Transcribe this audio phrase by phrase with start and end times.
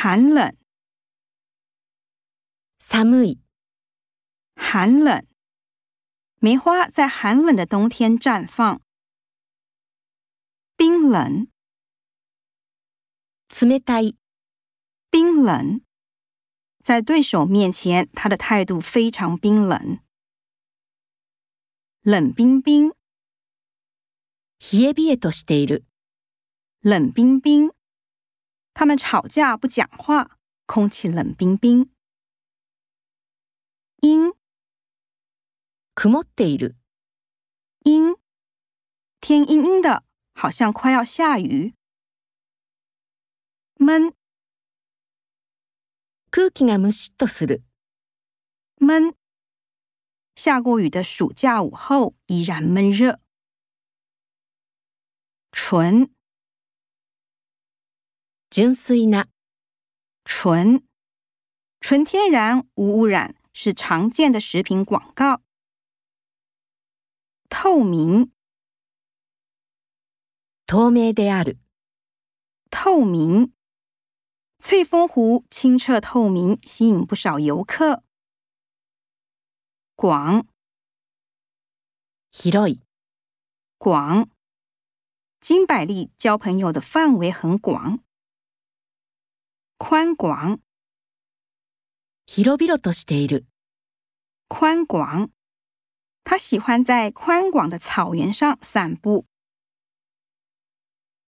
[0.00, 0.55] 寒冷，
[2.79, 3.39] 寒い、
[4.55, 5.25] 寒冷。
[6.39, 8.81] 梅花在寒冷的冬天绽放。
[10.75, 11.47] 冰冷，
[13.49, 14.15] 冷たい、
[15.11, 15.81] 冰冷。
[16.83, 19.99] 在对手面前，他的态度非常冰冷。
[22.01, 22.91] 冷冰冰，
[24.71, 25.85] 冷え冷えとしている。
[26.81, 27.71] 冷冰冰。
[28.80, 31.90] 他们吵架不讲话，空气冷冰冰。
[34.02, 34.32] 阴，
[35.94, 36.76] 曇っている。
[37.84, 38.16] 阴，
[39.20, 41.74] 天阴阴的，好像快要下雨。
[43.78, 44.14] 闷，
[46.30, 47.62] 空気がむしっとする。
[48.78, 49.14] 闷。
[50.34, 53.20] 下过雨的暑假午后依然闷热。
[55.50, 56.10] 纯，
[58.50, 59.26] 純粋な、
[60.24, 60.86] 纯，
[61.80, 65.42] 纯天然无污染是常见的食品广告。
[67.48, 68.30] 透明，
[70.66, 71.58] 透明である。
[72.70, 73.52] 透明，
[74.58, 78.02] 翠峰湖清澈透明，吸引不少游客。
[79.94, 80.46] 广，
[82.32, 82.80] 広い、
[83.78, 84.28] 广，
[85.40, 88.00] 金百利交朋友的范围很广。
[89.80, 90.58] 宽广，
[92.26, 93.46] 広々としている。
[94.48, 95.30] 宽广，
[96.24, 99.26] 他喜欢在宽广的草原上散步。